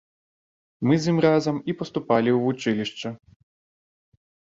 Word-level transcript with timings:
Мы 0.87 0.93
з 1.01 1.11
ім 1.15 1.19
разам 1.25 1.59
і 1.73 1.75
паступалі 1.81 2.29
ў 2.33 2.39
вучылішча. 2.45 3.13